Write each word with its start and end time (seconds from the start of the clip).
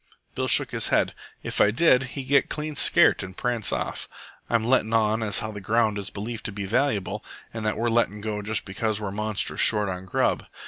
Bill 0.33 0.47
shook 0.47 0.71
his 0.71 0.87
head. 0.87 1.13
"If 1.43 1.61
I 1.61 1.69
did, 1.69 2.01
he'd 2.17 2.23
get 2.23 2.49
clean 2.49 2.73
scairt 2.75 3.21
and 3.21 3.37
prance 3.37 3.71
off. 3.71 4.09
I'm 4.49 4.63
lettin' 4.63 4.93
on 4.93 5.21
as 5.21 5.41
how 5.41 5.51
the 5.51 5.61
ground 5.61 5.99
is 5.99 6.09
believed 6.09 6.45
to 6.45 6.51
be 6.51 6.65
valuable, 6.65 7.23
an' 7.53 7.61
that 7.65 7.77
we're 7.77 7.87
lettin' 7.87 8.19
go 8.19 8.37
half 8.37 8.45
just 8.45 8.65
because 8.65 8.99
we're 8.99 9.11
monstrous 9.11 9.61
short 9.61 9.89
on 9.89 10.05
grub. 10.07 10.45